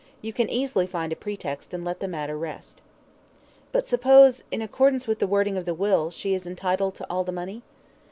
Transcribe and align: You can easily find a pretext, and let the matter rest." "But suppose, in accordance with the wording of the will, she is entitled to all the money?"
You 0.23 0.33
can 0.33 0.49
easily 0.49 0.87
find 0.87 1.13
a 1.13 1.15
pretext, 1.15 1.75
and 1.75 1.85
let 1.85 1.99
the 1.99 2.07
matter 2.07 2.35
rest." 2.35 2.81
"But 3.71 3.85
suppose, 3.85 4.43
in 4.49 4.63
accordance 4.63 5.05
with 5.07 5.19
the 5.19 5.27
wording 5.27 5.57
of 5.57 5.65
the 5.65 5.75
will, 5.75 6.09
she 6.09 6.33
is 6.33 6.47
entitled 6.47 6.95
to 6.95 7.05
all 7.07 7.23
the 7.23 7.31
money?" 7.31 7.61